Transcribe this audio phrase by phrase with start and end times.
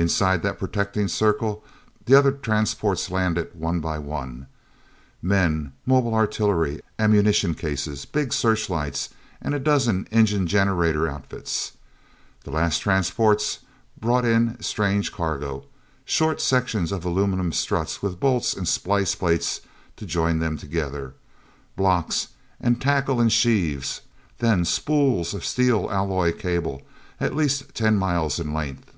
[0.00, 1.64] Inside that protecting circle
[2.04, 4.46] the other transports landed one by one:
[5.20, 9.08] men, mobile artillery, ammunition cases, big searchlights,
[9.42, 11.72] and a dozen engine generator outfits.
[12.44, 13.58] The last transports
[14.00, 19.62] brought in strange cargo—short sections of aluminum struts with bolts and splice plates
[19.96, 21.14] to join them together:
[21.74, 22.28] blocks,
[22.60, 24.02] and tackle and sheaves;
[24.38, 26.82] then spools of steel alloy cable
[27.18, 28.92] at least ten miles in length.